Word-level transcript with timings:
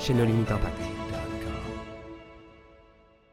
chez 0.00 0.14
nos 0.14 0.24
limites 0.24 0.50
impact. 0.50 0.80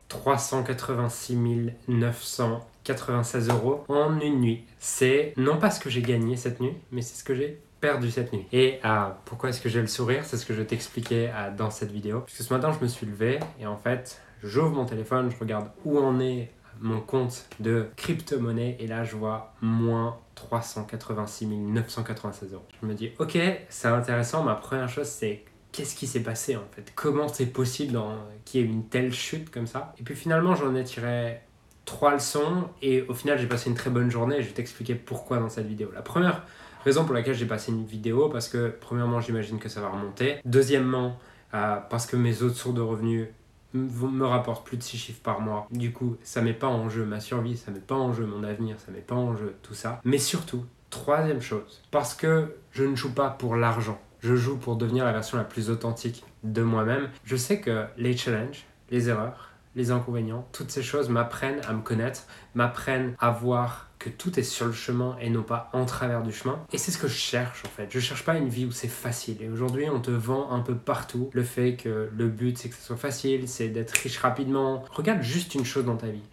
386 0.10 1.72
996 1.88 3.50
euros 3.50 3.86
en 3.88 4.20
une 4.20 4.42
nuit. 4.42 4.66
C'est 4.78 5.34
non 5.38 5.58
pas 5.58 5.72
ce 5.72 5.80
que 5.80 5.90
j'ai 5.90 6.02
gagné 6.02 6.36
cette 6.36 6.59
nuit, 6.59 6.73
mais 6.92 7.02
c'est 7.02 7.16
ce 7.16 7.23
que 7.23 7.34
j'ai 7.36 7.62
perdu 7.80 8.12
cette 8.12 8.34
nuit. 8.34 8.45
Et 8.52 8.80
ah, 8.84 9.20
pourquoi 9.26 9.50
est-ce 9.50 9.62
que 9.62 9.70
j'ai 9.70 9.80
le 9.80 9.88
sourire? 9.88 10.26
C'est 10.26 10.36
ce 10.36 10.45
que 10.45 10.54
je 10.54 10.59
vais 10.59 10.68
t'expliquer 10.68 11.30
ah, 11.34 11.52
dans 11.52 11.70
cette 11.70 11.92
vidéo. 11.92 12.22
Parce 12.22 12.34
que 12.34 12.44
ce 12.44 12.54
matin, 12.54 12.72
je 12.78 12.84
me 12.84 12.90
suis 12.90 13.06
levé 13.06 13.40
et 13.59 13.66
en 13.66 13.78
fait, 13.78 14.22
j'ouvre 14.44 14.72
mon 14.72 14.86
téléphone, 14.86 15.31
je 15.31 15.40
regarde 15.40 15.72
où 15.86 15.98
en 16.00 16.20
est 16.20 16.52
mon 16.81 17.00
compte 17.00 17.48
de 17.59 17.88
crypto-monnaie 17.95 18.76
et 18.80 18.88
là, 18.88 19.04
je 19.06 19.16
vois 19.16 19.54
moins 19.62 20.18
386 20.36 21.48
996 21.48 22.54
euros. 22.54 22.66
Je 22.81 22.88
me 22.88 22.94
dis, 22.94 23.12
ok, 23.20 23.38
c'est 23.70 23.88
intéressant. 23.88 24.44
Ma 24.44 24.56
première 24.56 24.90
chose, 24.90 25.08
c'est 25.08 25.44
qu'est-ce 25.77 25.95
qui 25.95 26.08
s'est 26.08 26.23
passé 26.23 26.55
en 26.55 26.66
fait? 26.72 26.91
Comment 26.95 27.27
c'est 27.27 27.45
possible 27.45 27.99
qu'il 28.45 28.62
y 28.62 28.63
ait 28.63 28.67
une 28.67 28.86
telle 28.86 29.13
chute 29.13 29.52
comme 29.52 29.67
ça? 29.67 29.94
Et 30.00 30.03
puis 30.03 30.16
finalement, 30.16 30.56
j'en 30.56 30.75
ai 30.75 30.84
tiré 30.84 31.42
trois 31.86 32.14
leçons 32.16 32.67
et 32.81 33.03
au 33.03 33.14
final, 33.14 33.38
j'ai 33.38 33.45
passé 33.45 33.69
une 33.69 33.75
très 33.75 33.92
bonne 33.92 34.09
journée. 34.09 34.42
Je 34.42 34.47
vais 34.47 34.53
t'expliquer 34.53 34.95
pourquoi 34.95 35.38
dans 35.38 35.50
cette 35.50 35.67
vidéo. 35.67 35.92
La 35.94 36.02
première 36.02 36.44
raison 36.84 37.06
pour 37.06 37.14
laquelle 37.14 37.36
j'ai 37.36 37.45
passé 37.45 37.72
une 37.72 37.86
vidéo, 37.86 38.28
parce 38.28 38.50
que 38.50 38.75
premièrement, 38.81 39.22
j'imagine 39.22 39.59
que 39.59 39.69
ça 39.69 39.80
va 39.80 39.89
remonter. 39.89 40.38
Deuxièmement, 40.45 41.19
euh, 41.53 41.78
parce 41.89 42.08
que 42.08 42.16
mes 42.16 42.41
autres 42.41 42.56
sources 42.56 42.75
de 42.75 42.81
revenus 42.81 43.28
me 43.73 44.25
rapportent 44.25 44.66
plus 44.66 44.78
de 44.78 44.84
6 44.84 44.97
chiffres 44.97 45.22
par 45.22 45.41
mois. 45.41 45.67
Du 45.69 45.91
coup, 45.91 46.17
ça 46.23 46.41
met 46.41 46.53
pas 46.53 46.67
en 46.67 46.89
jeu 46.89 47.06
ma 47.06 47.19
survie, 47.19 47.56
ça 47.56 47.69
met 47.69 47.80
pas 47.80 47.95
en 47.95 48.14
jeu 48.14 48.25
mon 48.25 48.44
avenir, 48.44 48.78
ça 48.80 48.91
met 48.91 49.00
pas 49.00 49.16
en 49.16 49.36
jeu 49.36 49.53
tout 49.62 49.75
ça. 49.75 50.02
Mais 50.06 50.17
surtout, 50.17 50.66
troisième 50.89 51.41
chose, 51.41 51.84
parce 51.91 52.16
que 52.16 52.56
je 52.72 52.84
ne 52.84 52.95
joue 52.95 53.14
pas 53.14 53.30
pour 53.30 53.56
l'argent 53.56 54.00
je 54.20 54.36
joue 54.36 54.58
pour 54.58 54.76
devenir 54.76 55.06
la 55.06 55.12
version 55.12 55.38
la 55.38 55.44
plus 55.44 55.70
authentique 55.70 56.23
de 56.44 56.62
moi-même. 56.62 57.10
Je 57.23 57.36
sais 57.36 57.60
que 57.60 57.86
les 57.98 58.16
challenges, 58.16 58.66
les 58.90 59.09
erreurs, 59.09 59.52
les 59.76 59.92
inconvénients, 59.92 60.48
toutes 60.52 60.72
ces 60.72 60.82
choses 60.82 61.09
m'apprennent 61.09 61.62
à 61.68 61.74
me 61.74 61.82
connaître, 61.82 62.24
m'apprennent 62.56 63.16
à 63.20 63.30
voir 63.30 63.88
que 64.00 64.09
tout 64.09 64.40
est 64.40 64.44
sur 64.44 64.66
le 64.66 64.74
chemin 64.74 65.18
et 65.22 65.30
non 65.30 65.44
pas 65.44 65.70
en 65.74 65.86
travers 65.86 66.22
du 66.22 66.32
chemin. 66.32 66.59
Et 66.72 66.78
c'est 66.78 66.92
ce 66.92 66.98
que 66.98 67.08
je 67.08 67.16
cherche 67.16 67.64
en 67.66 67.70
fait. 67.70 67.88
Je 67.90 68.00
cherche 68.00 68.24
pas 68.24 68.38
une 68.38 68.50
vie 68.50 68.66
où 68.66 68.72
c'est 68.72 68.88
facile. 68.88 69.42
Et 69.42 69.50
aujourd'hui, 69.50 69.90
on 69.90 70.00
te 70.00 70.12
vend 70.12 70.52
un 70.52 70.59
peu 70.59 70.76
partout 70.76 71.30
le 71.34 71.44
fait 71.44 71.76
que 71.76 72.09
le 72.16 72.28
but 72.28 72.58
c'est 72.58 72.70
que 72.70 72.76
ce 72.76 72.81
soit 72.81 72.98
facile, 72.98 73.48
c'est 73.48 73.70
d'être 73.70 73.92
riche 73.92 74.18
rapidement. 74.18 74.84
Regarde 74.92 75.22
juste 75.22 75.56
une 75.56 75.66
chose 75.66 75.86
dans 75.86 75.98
ta 75.98 76.08
vie. 76.08 76.24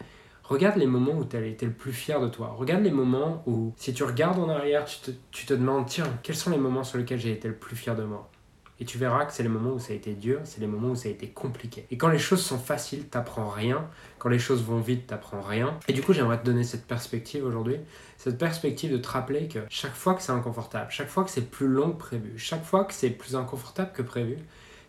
Regarde 0.44 0.76
les 0.76 0.86
moments 0.86 1.12
où 1.12 1.24
tu 1.24 1.36
as 1.36 1.40
été 1.40 1.64
le 1.64 1.72
plus 1.72 1.92
fier 1.92 2.20
de 2.20 2.28
toi. 2.28 2.54
Regarde 2.58 2.82
les 2.82 2.90
moments 2.90 3.42
où, 3.46 3.72
si 3.76 3.94
tu 3.94 4.04
regardes 4.04 4.38
en 4.38 4.50
arrière, 4.50 4.84
tu 4.84 4.98
te, 4.98 5.10
tu 5.30 5.46
te 5.46 5.54
demandes, 5.54 5.86
tiens, 5.86 6.18
quels 6.22 6.36
sont 6.36 6.50
les 6.50 6.58
moments 6.58 6.84
sur 6.84 6.98
lesquels 6.98 7.18
j'ai 7.18 7.32
été 7.32 7.48
le 7.48 7.54
plus 7.54 7.76
fier 7.76 7.96
de 7.96 8.02
moi? 8.02 8.30
Et 8.78 8.84
tu 8.84 8.98
verras 8.98 9.24
que 9.24 9.32
c'est 9.32 9.42
les 9.42 9.48
moments 9.48 9.70
où 9.70 9.78
ça 9.78 9.94
a 9.94 9.96
été 9.96 10.12
dur, 10.12 10.40
c'est 10.44 10.60
les 10.60 10.66
moments 10.66 10.90
où 10.90 10.96
ça 10.96 11.08
a 11.08 11.12
été 11.12 11.28
compliqué. 11.28 11.86
Et 11.90 11.96
quand 11.96 12.08
les 12.08 12.18
choses 12.18 12.42
sont 12.42 12.58
faciles, 12.58 13.08
t'apprends 13.08 13.48
rien. 13.48 13.88
Quand 14.18 14.28
les 14.28 14.38
choses 14.38 14.62
vont 14.62 14.80
vite, 14.80 15.06
t'apprends 15.06 15.40
rien. 15.40 15.78
Et 15.88 15.94
du 15.94 16.02
coup, 16.02 16.12
j'aimerais 16.12 16.38
te 16.38 16.44
donner 16.44 16.64
cette 16.64 16.86
perspective 16.86 17.44
aujourd'hui. 17.46 17.78
Cette 18.18 18.36
perspective 18.36 18.92
de 18.92 18.98
te 18.98 19.08
rappeler 19.08 19.48
que 19.48 19.60
chaque 19.70 19.94
fois 19.94 20.14
que 20.14 20.22
c'est 20.22 20.32
inconfortable, 20.32 20.90
chaque 20.90 21.08
fois 21.08 21.24
que 21.24 21.30
c'est 21.30 21.48
plus 21.48 21.68
long 21.68 21.92
que 21.92 21.98
prévu, 21.98 22.36
chaque 22.36 22.64
fois 22.64 22.84
que 22.84 22.92
c'est 22.92 23.10
plus 23.10 23.34
inconfortable 23.34 23.92
que 23.94 24.02
prévu, 24.02 24.36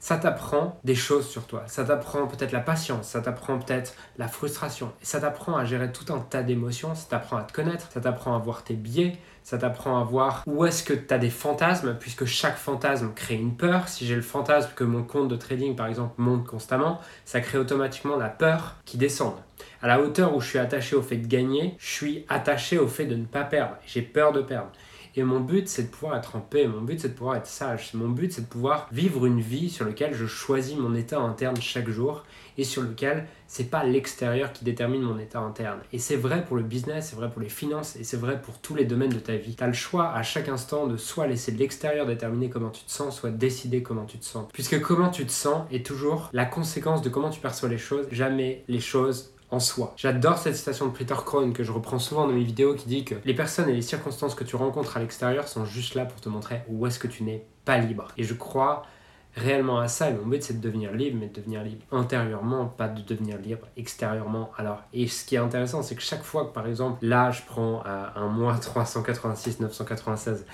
ça 0.06 0.18
t'apprend 0.18 0.80
des 0.84 0.94
choses 0.94 1.28
sur 1.28 1.48
toi. 1.48 1.64
Ça 1.66 1.84
t'apprend 1.84 2.28
peut-être 2.28 2.52
la 2.52 2.60
patience, 2.60 3.08
ça 3.08 3.22
t'apprend 3.22 3.58
peut-être 3.58 3.96
la 4.20 4.28
frustration. 4.28 4.92
Ça 5.02 5.20
t'apprend 5.20 5.58
à 5.58 5.66
gérer 5.66 5.92
tout 5.92 6.14
un 6.14 6.20
tas 6.20 6.44
d'émotions, 6.44 6.94
ça 6.94 7.08
t'apprend 7.10 7.38
à 7.38 7.42
te 7.42 7.52
connaître, 7.52 7.92
ça 7.92 8.02
t'apprend 8.02 8.36
à 8.36 8.38
voir 8.38 8.64
tes 8.64 8.76
biais, 8.76 9.18
ça 9.42 9.58
t'apprend 9.58 10.00
à 10.00 10.04
voir 10.04 10.44
où 10.46 10.64
est-ce 10.64 10.84
que 10.84 10.94
tu 10.94 11.12
as 11.12 11.18
des 11.18 11.32
fantasmes, 11.32 11.96
puisque 12.00 12.26
chaque 12.26 12.58
fantasme 12.58 13.14
crée 13.16 13.34
une 13.34 13.58
peur. 13.58 13.88
Si 13.88 14.06
j'ai 14.06 14.16
le 14.16 14.22
fantasme 14.22 14.70
que 14.76 14.84
mon 14.84 15.02
compte 15.02 15.28
de 15.28 15.36
trading, 15.36 15.76
par 15.76 15.88
exemple, 15.88 16.14
monte 16.20 16.46
constamment, 16.46 17.02
ça 17.26 17.42
crée 17.42 17.58
automatiquement 17.58 18.16
la 18.16 18.30
peur 18.30 18.76
qui 18.86 19.00
descende. 19.00 19.40
À 19.82 19.88
la 19.88 20.00
hauteur 20.00 20.36
où 20.36 20.42
je 20.42 20.48
suis 20.48 20.60
attaché 20.60 20.96
au 20.96 21.02
fait 21.02 21.18
de 21.18 21.26
gagner, 21.26 21.76
je 21.80 21.92
suis 21.92 22.26
attaché 22.30 22.78
au 22.78 22.88
fait 22.88 23.06
de 23.06 23.16
ne 23.16 23.26
pas 23.26 23.44
perdre. 23.44 23.76
J'ai 23.88 24.04
peur 24.04 24.34
de 24.34 24.42
perdre. 24.42 24.70
Et 25.18 25.24
mon 25.24 25.40
but, 25.40 25.70
c'est 25.70 25.84
de 25.84 25.88
pouvoir 25.88 26.18
être 26.18 26.36
en 26.36 26.42
paix. 26.42 26.68
Mon 26.68 26.82
but, 26.82 27.00
c'est 27.00 27.10
de 27.10 27.14
pouvoir 27.14 27.38
être 27.38 27.48
sage. 27.48 27.94
Mon 27.94 28.10
but, 28.10 28.34
c'est 28.34 28.42
de 28.42 28.48
pouvoir 28.48 28.90
vivre 28.92 29.26
une 29.26 29.40
vie 29.40 29.70
sur 29.70 29.86
laquelle 29.86 30.14
je 30.14 30.26
choisis 30.26 30.76
mon 30.78 30.94
état 30.94 31.20
interne 31.20 31.56
chaque 31.62 31.90
jour 31.90 32.24
et 32.58 32.64
sur 32.64 32.82
lequel 32.82 33.26
c'est 33.48 33.70
pas 33.70 33.84
l'extérieur 33.84 34.52
qui 34.52 34.66
détermine 34.66 35.02
mon 35.02 35.20
état 35.20 35.40
interne. 35.40 35.80
Et 35.94 36.00
c'est 36.00 36.16
vrai 36.16 36.44
pour 36.44 36.58
le 36.58 36.64
business, 36.64 37.10
c'est 37.10 37.16
vrai 37.16 37.30
pour 37.30 37.42
les 37.42 37.50
finances 37.50 37.96
et 37.96 38.04
c'est 38.04 38.18
vrai 38.18 38.42
pour 38.42 38.60
tous 38.60 38.76
les 38.76 38.86
domaines 38.86 39.12
de 39.12 39.20
ta 39.20 39.36
vie. 39.36 39.56
Tu 39.56 39.64
as 39.64 39.68
le 39.68 39.74
choix 39.74 40.12
à 40.12 40.24
chaque 40.24 40.50
instant 40.50 40.88
de 40.88 40.98
soit 40.98 41.28
laisser 41.28 41.52
l'extérieur 41.52 42.06
déterminer 42.06 42.50
comment 42.50 42.70
tu 42.70 42.84
te 42.84 42.92
sens, 42.92 43.18
soit 43.18 43.30
décider 43.30 43.84
comment 43.84 44.06
tu 44.06 44.18
te 44.18 44.26
sens. 44.26 44.48
Puisque 44.52 44.82
comment 44.82 45.10
tu 45.10 45.26
te 45.26 45.32
sens 45.32 45.66
est 45.72 45.86
toujours 45.86 46.30
la 46.34 46.46
conséquence 46.46 47.02
de 47.02 47.10
comment 47.10 47.30
tu 47.30 47.40
perçois 47.40 47.70
les 47.70 47.78
choses, 47.78 48.08
jamais 48.12 48.64
les 48.68 48.80
choses 48.80 49.35
soi. 49.60 49.94
J'adore 49.98 50.38
cette 50.38 50.56
citation 50.56 50.88
de 50.88 50.92
Peter 50.92 51.16
Crone 51.26 51.54
que 51.54 51.64
je 51.64 51.72
reprends 51.72 52.00
souvent 52.00 52.28
dans 52.28 52.34
mes 52.34 52.44
vidéos 52.44 52.76
qui 52.76 52.88
dit 52.88 53.06
que 53.06 53.16
les 53.26 53.34
personnes 53.34 53.70
et 53.70 53.74
les 53.74 53.82
circonstances 53.82 54.36
que 54.36 54.44
tu 54.44 54.56
rencontres 54.56 54.98
à 54.98 55.00
l'extérieur 55.00 55.48
sont 55.48 55.66
juste 55.66 55.96
là 55.96 56.06
pour 56.06 56.20
te 56.22 56.30
montrer 56.30 56.62
où 56.70 56.86
est-ce 56.88 57.00
que 57.00 57.08
tu 57.08 57.24
n'es 57.24 57.46
pas 57.64 57.78
libre. 57.78 58.08
Et 58.18 58.24
je 58.24 58.34
crois 58.34 58.86
réellement 59.36 59.80
à 59.80 59.88
ça. 59.88 60.10
Et 60.10 60.14
mon 60.14 60.26
but, 60.26 60.44
c'est 60.44 60.60
de 60.60 60.62
devenir 60.62 60.92
libre, 60.92 61.18
mais 61.20 61.28
de 61.28 61.34
devenir 61.34 61.64
libre 61.64 61.84
intérieurement, 61.92 62.66
pas 62.66 62.88
de 62.88 63.02
devenir 63.02 63.38
libre 63.38 63.68
extérieurement. 63.78 64.52
Alors, 64.58 64.82
et 64.94 65.08
ce 65.08 65.26
qui 65.26 65.36
est 65.36 65.40
intéressant, 65.40 65.82
c'est 65.82 65.96
que 65.96 66.02
chaque 66.02 66.24
fois 66.24 66.46
que, 66.46 66.54
par 66.54 66.68
exemple, 66.68 67.06
là, 67.06 67.32
je 67.32 67.42
prends 67.46 67.84
euh, 67.86 68.06
un 68.16 68.28
mois 68.28 68.56
386, 68.56 69.60
996 69.60 70.46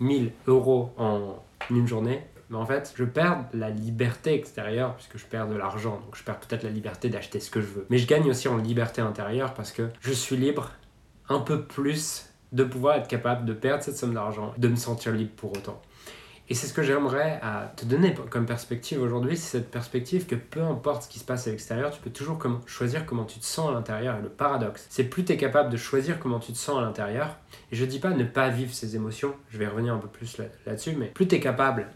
000 0.00 0.24
euros 0.46 0.90
en 0.98 1.36
une 1.70 1.86
journée, 1.86 2.26
mais 2.50 2.56
en 2.56 2.66
fait, 2.66 2.94
je 2.96 3.04
perds 3.04 3.44
la 3.52 3.70
liberté 3.70 4.34
extérieure 4.34 4.94
puisque 4.94 5.18
je 5.18 5.26
perds 5.26 5.48
de 5.48 5.56
l'argent. 5.56 6.00
Donc 6.04 6.16
je 6.16 6.22
perds 6.22 6.38
peut-être 6.38 6.62
la 6.62 6.70
liberté 6.70 7.08
d'acheter 7.08 7.40
ce 7.40 7.50
que 7.50 7.60
je 7.60 7.66
veux. 7.66 7.86
Mais 7.90 7.98
je 7.98 8.06
gagne 8.06 8.28
aussi 8.30 8.48
en 8.48 8.56
liberté 8.56 9.00
intérieure 9.00 9.54
parce 9.54 9.72
que 9.72 9.88
je 10.00 10.12
suis 10.12 10.36
libre 10.36 10.70
un 11.28 11.40
peu 11.40 11.62
plus 11.62 12.30
de 12.52 12.62
pouvoir 12.62 12.96
être 12.96 13.08
capable 13.08 13.44
de 13.44 13.52
perdre 13.52 13.82
cette 13.82 13.96
somme 13.96 14.14
d'argent, 14.14 14.54
de 14.56 14.68
me 14.68 14.76
sentir 14.76 15.12
libre 15.12 15.32
pour 15.36 15.50
autant. 15.50 15.82
Et 16.48 16.54
c'est 16.54 16.68
ce 16.68 16.72
que 16.72 16.84
j'aimerais 16.84 17.40
te 17.74 17.84
donner 17.84 18.14
comme 18.30 18.46
perspective 18.46 19.02
aujourd'hui, 19.02 19.36
c'est 19.36 19.58
cette 19.58 19.68
perspective 19.68 20.26
que 20.26 20.36
peu 20.36 20.62
importe 20.62 21.02
ce 21.02 21.08
qui 21.08 21.18
se 21.18 21.24
passe 21.24 21.48
à 21.48 21.50
l'extérieur, 21.50 21.90
tu 21.90 22.00
peux 22.00 22.10
toujours 22.10 22.38
choisir 22.66 23.04
comment 23.04 23.24
tu 23.24 23.40
te 23.40 23.44
sens 23.44 23.68
à 23.70 23.72
l'intérieur. 23.72 24.16
Et 24.16 24.22
le 24.22 24.28
paradoxe, 24.28 24.86
c'est 24.88 25.02
plus 25.02 25.24
tu 25.24 25.32
es 25.32 25.36
capable 25.36 25.70
de 25.70 25.76
choisir 25.76 26.20
comment 26.20 26.38
tu 26.38 26.52
te 26.52 26.56
sens 26.56 26.78
à 26.78 26.82
l'intérieur, 26.82 27.36
et 27.72 27.76
je 27.76 27.84
dis 27.84 27.98
pas 27.98 28.10
ne 28.10 28.22
pas 28.22 28.48
vivre 28.48 28.72
ces 28.72 28.94
émotions, 28.94 29.34
je 29.50 29.58
vais 29.58 29.66
revenir 29.66 29.92
un 29.92 29.98
peu 29.98 30.06
plus 30.06 30.38
là-dessus, 30.66 30.94
mais 30.96 31.06
plus 31.06 31.26
tu 31.26 31.34
es 31.34 31.40
capable 31.40 31.88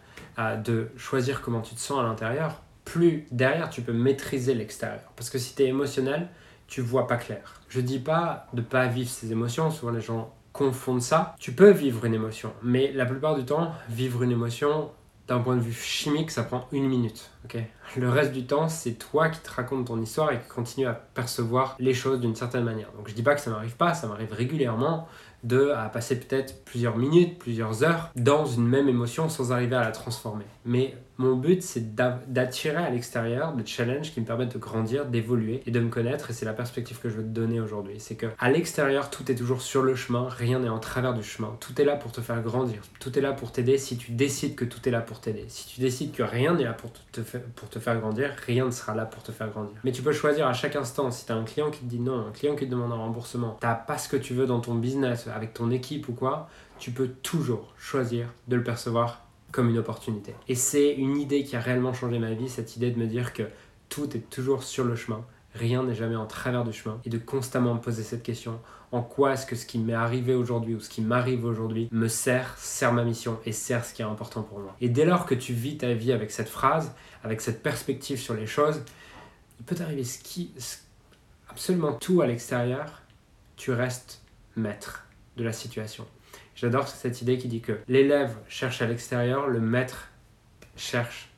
de 0.65 0.91
choisir 0.97 1.43
comment 1.43 1.61
tu 1.61 1.75
te 1.75 1.81
sens 1.81 2.01
à 2.01 2.03
l'intérieur, 2.03 2.63
plus 2.85 3.27
derrière 3.31 3.71
tu 3.71 3.83
peux 3.83 3.93
maîtriser 3.93 4.55
l'extérieur. 4.55 5.13
Parce 5.17 5.31
que 5.31 5.39
si 5.39 5.55
tu 5.55 5.63
es 5.63 5.67
émotionnel, 5.67 6.29
tu 6.67 6.81
vois 6.81 7.07
pas 7.07 7.17
clair. 7.17 7.61
Je 7.69 7.81
dis 7.81 7.99
pas 7.99 8.47
de 8.53 8.63
pas 8.63 8.87
vivre 8.87 9.11
ces 9.11 9.33
émotions, 9.33 9.71
souvent 9.71 9.93
les 9.93 10.01
gens 10.01 10.33
confondent 10.53 11.03
ça. 11.03 11.35
Tu 11.39 11.53
peux 11.53 11.71
vivre 11.71 12.05
une 12.05 12.15
émotion, 12.15 12.53
mais 12.63 12.93
la 12.93 13.07
plupart 13.07 13.37
du 13.37 13.45
temps, 13.45 13.73
vivre 13.89 14.23
une 14.23 14.33
émotion, 14.33 14.91
d'un 15.29 15.39
point 15.39 15.57
de 15.57 15.61
vue 15.61 15.73
chimique, 15.73 16.31
ça 16.31 16.43
prend 16.43 16.67
une 16.73 16.89
minute. 16.89 17.31
Ok 17.45 17.59
le 17.97 18.09
reste 18.09 18.33
du 18.33 18.45
temps, 18.45 18.69
c'est 18.69 18.93
toi 18.93 19.29
qui 19.29 19.41
te 19.41 19.51
racontes 19.51 19.87
ton 19.87 20.01
histoire 20.01 20.31
et 20.33 20.39
qui 20.39 20.49
continue 20.49 20.87
à 20.87 20.93
percevoir 20.93 21.77
les 21.81 21.95
choses 21.95 22.21
d'une 22.21 22.37
certaine 22.37 22.65
manière. 22.65 22.93
Donc 22.97 23.09
je 23.09 23.15
dis 23.15 23.23
pas 23.23 23.35
que 23.35 23.41
ça 23.41 23.51
m'arrive 23.51 23.77
pas, 23.77 23.95
ça 23.95 24.07
m'arrive 24.07 24.33
régulièrement 24.33 25.09
de 25.43 25.71
à 25.71 25.89
passer 25.89 26.21
peut-être 26.21 26.65
plusieurs 26.65 26.99
minutes, 26.99 27.39
plusieurs 27.39 27.83
heures 27.83 28.11
dans 28.15 28.45
une 28.45 28.69
même 28.69 28.89
émotion 28.89 29.29
sans 29.29 29.53
arriver 29.53 29.75
à 29.75 29.81
la 29.81 29.91
transformer. 29.91 30.45
Mais 30.67 30.95
mon 31.17 31.35
but, 31.37 31.63
c'est 31.63 31.95
d'attirer 31.95 32.77
à 32.77 32.89
l'extérieur 32.89 33.53
des 33.55 33.67
challenges 33.67 34.13
qui 34.13 34.21
me 34.21 34.27
permettent 34.27 34.55
de 34.55 34.59
grandir, 34.59 35.05
d'évoluer 35.05 35.63
et 35.67 35.71
de 35.71 35.79
me 35.79 35.91
connaître. 35.91 36.31
Et 36.31 36.33
c'est 36.33 36.47
la 36.47 36.55
perspective 36.55 36.99
que 36.99 37.11
je 37.11 37.17
veux 37.17 37.23
te 37.23 37.29
donner 37.29 37.61
aujourd'hui. 37.61 37.97
C'est 37.99 38.15
que 38.15 38.27
à 38.39 38.51
l'extérieur, 38.51 39.11
tout 39.11 39.31
est 39.31 39.35
toujours 39.35 39.61
sur 39.61 39.83
le 39.83 39.95
chemin, 39.95 40.29
rien 40.31 40.61
n'est 40.61 40.71
en 40.71 40.79
travers 40.79 41.13
du 41.13 41.23
chemin. 41.23 41.57
Tout 41.61 41.79
est 41.81 41.85
là 41.85 41.97
pour 41.97 42.11
te 42.13 42.23
faire 42.23 42.41
grandir. 42.43 42.81
Tout 43.01 43.19
est 43.19 43.23
là 43.23 43.33
pour 43.33 43.53
t'aider 43.53 43.77
si 43.77 43.99
tu 43.99 44.13
décides 44.13 44.55
que 44.55 44.65
tout 44.65 44.87
est 44.89 44.91
là 44.91 45.01
pour 45.03 45.21
t'aider. 45.21 45.45
Si 45.49 45.69
tu 45.69 45.81
décides 45.81 46.13
que 46.13 46.23
rien 46.23 46.55
n'est 46.55 46.65
là 46.65 46.73
pour 46.73 46.91
te, 47.13 47.21
pour 47.39 47.69
te 47.69 47.79
faire 47.79 47.99
grandir, 48.01 48.31
rien 48.47 48.67
ne 48.67 48.71
sera 48.71 48.95
là 48.95 49.05
pour 49.05 49.23
te 49.23 49.33
faire 49.33 49.51
grandir. 49.51 49.77
Mais 49.85 49.93
tu 49.93 50.03
peux 50.03 50.13
choisir 50.13 50.47
à 50.47 50.53
chaque 50.53 50.77
instant. 50.77 51.11
Si 51.11 51.27
tu 51.27 51.33
as 51.33 51.37
un 51.37 51.45
client 51.45 51.71
qui 51.71 51.81
te 51.81 51.85
dit 51.87 52.01
non, 52.01 52.27
un 52.29 52.33
client 52.33 52.57
qui 52.57 52.67
te 52.67 52.71
demande 52.71 52.93
un 52.93 52.97
remboursement, 52.97 53.59
tu 53.61 53.67
pas 53.87 53.99
ce 53.99 54.09
que 54.09 54.17
tu 54.17 54.35
veux 54.35 54.47
dans 54.47 54.61
ton 54.61 54.75
business, 54.75 55.27
avec 55.29 55.55
ton 55.55 55.71
équipe 55.71 56.09
ou 56.09 56.13
quoi, 56.13 56.49
tu 56.79 56.91
peux 56.91 57.09
toujours 57.09 57.75
choisir 57.79 58.29
de 58.49 58.57
le 58.57 58.63
percevoir 58.63 59.25
comme 59.53 59.69
une 59.69 59.79
opportunité. 59.79 60.35
Et 60.49 60.55
c'est 60.55 60.93
une 60.93 61.17
idée 61.17 61.45
qui 61.45 61.57
a 61.57 61.61
réellement 61.61 61.93
changé 61.93 62.19
ma 62.19 62.33
vie, 62.33 62.49
cette 62.49 62.77
idée 62.77 62.91
de 62.91 62.99
me 62.99 63.07
dire 63.07 63.33
que 63.33 63.43
tout 63.89 64.17
est 64.17 64.31
toujours 64.31 64.63
sur 64.63 64.85
le 64.85 64.95
chemin, 64.95 65.25
rien 65.55 65.83
n'est 65.83 65.95
jamais 65.95 66.17
en 66.17 66.27
travers 66.27 66.65
du 66.65 66.73
chemin, 66.73 67.01
et 67.05 67.11
de 67.11 67.19
constamment 67.19 67.75
me 67.75 67.81
poser 67.81 68.03
cette 68.03 68.23
question, 68.23 68.61
en 68.93 69.03
quoi 69.03 69.35
est-ce 69.35 69.47
que 69.47 69.57
ce 69.57 69.67
qui 69.67 69.79
m'est 69.79 69.95
arrivé 69.95 70.35
aujourd'hui 70.35 70.75
ou 70.75 70.81
ce 70.81 70.89
qui 70.89 71.01
m'arrive 71.01 71.45
aujourd'hui 71.45 71.89
me 71.93 72.09
sert, 72.09 72.57
sert 72.59 72.93
ma 72.93 73.05
mission 73.05 73.39
et 73.45 73.53
sert 73.53 73.85
ce 73.85 73.95
qui 73.95 74.03
est 74.03 74.07
important 74.07 74.43
pour 74.43 74.59
moi. 74.59 74.77
Et 74.81 74.89
dès 74.89 75.05
lors 75.05 75.27
que 75.27 75.35
tu 75.35 75.53
vis 75.53 75.77
ta 75.77 75.93
vie 75.95 76.13
avec 76.13 76.31
cette 76.31 76.49
phrase, 76.49 76.93
avec 77.23 77.41
cette 77.41 77.63
perspective 77.63 78.19
sur 78.19 78.35
les 78.35 78.47
choses, 78.47 78.83
il 79.59 79.65
peut 79.65 79.75
t'arriver 79.75 80.05
ce 80.05 80.19
qui, 80.19 80.53
absolument 81.49 81.93
tout 81.93 82.21
à 82.21 82.27
l'extérieur, 82.27 83.03
tu 83.57 83.73
restes 83.73 84.23
maître 84.57 85.07
de 85.37 85.45
la 85.45 85.53
situation. 85.53 86.07
J'adore 86.55 86.89
cette 86.89 87.23
idée 87.23 87.39
qui 87.39 87.49
dit 87.49 87.61
que 87.61 87.79
l'élève 87.89 88.37
cherche 88.49 88.83
à 88.83 88.87
l'extérieur, 88.87 89.49
le 89.49 89.61
maître 89.61 90.09
cherche, 90.77 91.30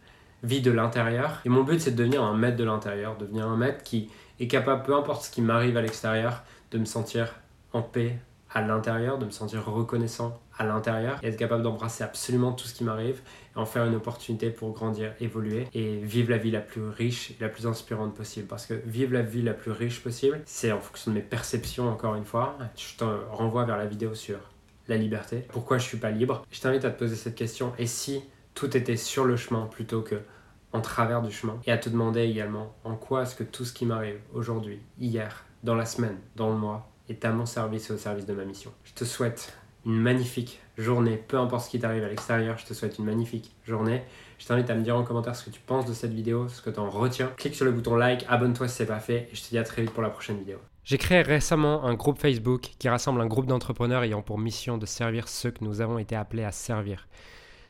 vit 0.43 0.61
de 0.61 0.71
l'intérieur. 0.71 1.41
Et 1.45 1.49
mon 1.49 1.63
but, 1.63 1.81
c'est 1.81 1.93
de 1.93 1.97
devenir 1.97 2.23
un 2.23 2.37
maître 2.37 2.57
de 2.57 2.65
l'intérieur, 2.65 3.17
devenir 3.17 3.47
un 3.47 3.57
maître 3.57 3.83
qui 3.83 4.11
est 4.41 4.49
capable, 4.49 4.83
peu 4.83 4.95
importe 4.95 5.25
ce 5.25 5.31
qui 5.31 5.43
m'arrive 5.43 5.77
à 5.77 5.83
l'extérieur, 5.83 6.43
de 6.71 6.79
me 6.79 6.85
sentir 6.85 7.35
en 7.73 7.83
paix 7.83 8.19
à 8.55 8.61
l'intérieur, 8.61 9.19
de 9.19 9.25
me 9.25 9.31
sentir 9.31 9.65
reconnaissant 9.65 10.39
à 10.59 10.67
l'intérieur 10.67 11.19
et 11.23 11.29
être 11.29 11.39
capable 11.39 11.63
d'embrasser 11.63 12.05
absolument 12.05 12.53
tout 12.53 12.67
ce 12.67 12.75
qui 12.75 12.85
m'arrive 12.85 13.23
et 13.55 13.59
en 13.59 13.65
faire 13.65 13.87
une 13.87 13.95
opportunité 13.95 14.51
pour 14.51 14.73
grandir, 14.73 15.15
évoluer 15.21 15.67
et 15.73 15.97
vivre 15.97 16.31
la 16.31 16.37
vie 16.37 16.51
la 16.51 16.61
plus 16.61 16.83
riche 16.83 17.31
et 17.31 17.37
la 17.41 17.49
plus 17.49 17.67
inspirante 17.67 18.15
possible. 18.15 18.47
Parce 18.47 18.67
que 18.67 18.75
vivre 18.85 19.15
la 19.15 19.23
vie 19.23 19.41
la 19.43 19.55
plus 19.55 19.71
riche 19.71 20.03
possible, 20.03 20.43
c'est 20.45 20.71
en 20.71 20.81
fonction 20.81 21.13
de 21.13 21.17
mes 21.17 21.23
perceptions, 21.23 21.89
encore 21.89 22.15
une 22.15 22.27
fois. 22.27 22.59
Je 22.77 22.97
te 22.99 23.05
renvoie 23.31 23.65
vers 23.65 23.79
la 23.79 23.87
vidéo 23.87 24.15
sur 24.15 24.39
la 24.89 24.99
liberté. 24.99 25.47
Pourquoi 25.53 25.79
je 25.79 25.85
suis 25.85 25.99
pas 25.99 26.11
libre? 26.11 26.45
Je 26.51 26.61
t'invite 26.61 26.85
à 26.85 26.91
te 26.91 26.99
poser 26.99 27.17
cette 27.17 27.37
question. 27.37 27.73
Et 27.79 27.87
si 27.87 28.23
tout 28.55 28.77
était 28.77 28.97
sur 28.97 29.25
le 29.25 29.37
chemin 29.37 29.67
plutôt 29.67 30.03
que 30.03 30.21
en 30.73 30.81
travers 30.81 31.23
du 31.23 31.31
chemin 31.31 31.61
Et 31.67 31.73
à 31.73 31.79
te 31.79 31.89
demander 31.89 32.23
également 32.23 32.75
en 32.85 32.95
quoi 32.95 33.23
est-ce 33.23 33.35
que 33.35 33.45
tout 33.45 33.65
ce 33.65 33.73
qui 33.73 33.85
m'arrive 33.85 34.19
aujourd'hui, 34.33 34.81
hier, 34.99 35.45
dans 35.63 35.75
la 35.75 35.85
semaine, 35.85 36.17
dans 36.37 36.51
le 36.51 36.57
mois, 36.57 36.91
est 37.09 37.25
à 37.25 37.33
mon 37.33 37.47
service 37.47 37.91
et 37.91 37.93
au 37.93 37.99
service 37.99 38.27
de 38.27 38.33
ma 38.33 38.45
mission. 38.45 38.73
Je 38.85 38.95
te 38.95 39.05
souhaite 39.05 39.53
une 39.85 40.01
magnifique 40.01 40.61
journée, 40.79 41.17
peu 41.17 41.39
importe 41.39 41.67
ce 41.67 41.71
qui 41.71 41.81
t'arrive 41.81 42.05
à 42.05 42.09
l'extérieur, 42.09 42.57
je 42.57 42.65
te 42.65 42.75
souhaite 42.75 42.99
une 42.99 43.05
magnifique 43.05 43.55
journée. 43.67 44.03
Je 44.39 44.47
t'invite 44.47 44.71
à 44.71 44.75
me 44.75 44.83
dire 44.83 44.97
en 44.97 45.03
commentaire 45.03 45.37
ce 45.37 45.45
que 45.45 45.51
tu 45.51 45.61
penses 45.61 45.87
de 45.87 45.93
cette 45.93 46.13
vidéo, 46.13 46.49
ce 46.49 46.63
que 46.63 46.71
tu 46.71 46.79
en 46.79 46.91
retiens. 46.91 47.33
Clique 47.37 47.55
sur 47.55 47.65
le 47.65 47.73
bouton 47.73 47.97
like, 47.97 48.25
abonne-toi 48.29 48.69
si 48.69 48.77
c'est 48.77 48.87
pas 48.87 49.01
fait 49.01 49.29
et 49.31 49.35
je 49.35 49.43
te 49.43 49.49
dis 49.51 49.59
à 49.59 49.65
très 49.65 49.83
vite 49.83 49.93
pour 49.93 50.03
la 50.03 50.11
prochaine 50.11 50.39
vidéo. 50.39 50.59
J'ai 50.85 50.99
créé 50.99 51.23
récemment 51.23 51.85
un 51.85 51.95
groupe 51.95 52.19
Facebook 52.19 52.71
qui 52.79 52.89
rassemble 52.89 53.21
un 53.21 53.27
groupe 53.27 53.47
d'entrepreneurs 53.47 54.03
ayant 54.03 54.23
pour 54.23 54.39
mission 54.39 54.79
de 54.79 54.87
servir 54.87 55.29
ceux 55.29 55.51
que 55.53 55.65
nous 55.65 55.81
avons 55.81 55.99
été 55.99 56.17
appelés 56.17 56.45
à 56.45 56.51
servir. 56.51 57.07